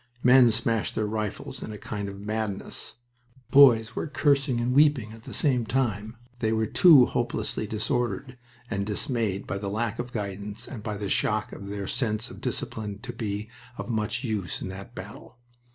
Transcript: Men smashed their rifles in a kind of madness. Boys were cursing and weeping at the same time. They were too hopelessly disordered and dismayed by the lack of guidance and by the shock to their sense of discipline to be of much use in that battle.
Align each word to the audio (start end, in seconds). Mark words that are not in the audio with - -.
Men 0.23 0.49
smashed 0.49 0.95
their 0.95 1.05
rifles 1.05 1.61
in 1.61 1.71
a 1.71 1.77
kind 1.77 2.09
of 2.09 2.19
madness. 2.19 2.95
Boys 3.51 3.95
were 3.95 4.07
cursing 4.07 4.59
and 4.59 4.73
weeping 4.73 5.11
at 5.11 5.25
the 5.25 5.31
same 5.31 5.63
time. 5.63 6.17
They 6.39 6.51
were 6.51 6.65
too 6.65 7.05
hopelessly 7.05 7.67
disordered 7.67 8.35
and 8.67 8.83
dismayed 8.83 9.45
by 9.45 9.59
the 9.59 9.69
lack 9.69 9.99
of 9.99 10.11
guidance 10.11 10.67
and 10.67 10.81
by 10.81 10.97
the 10.97 11.07
shock 11.07 11.51
to 11.51 11.59
their 11.59 11.85
sense 11.85 12.31
of 12.31 12.41
discipline 12.41 12.97
to 13.03 13.13
be 13.13 13.51
of 13.77 13.89
much 13.89 14.23
use 14.23 14.59
in 14.59 14.69
that 14.69 14.95
battle. 14.95 15.37